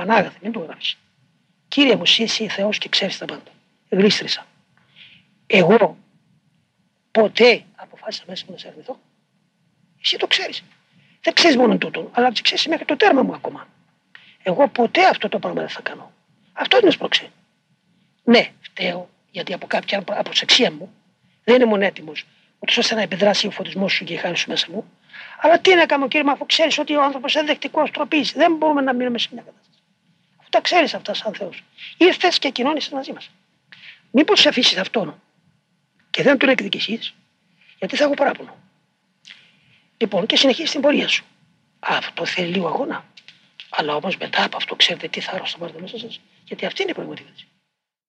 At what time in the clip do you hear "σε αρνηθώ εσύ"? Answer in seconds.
8.58-10.16